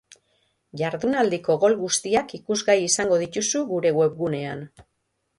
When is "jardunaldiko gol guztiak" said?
0.79-2.33